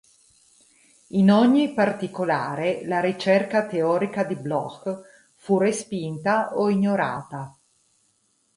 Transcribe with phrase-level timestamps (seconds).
[1.09, 4.99] In ogni particolare, la ricerca teorica di Bloch
[5.35, 7.55] fu respinta o ignorata.